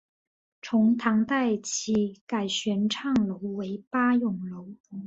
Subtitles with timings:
[0.63, 4.67] 从唐代起改玄畅楼为八咏楼。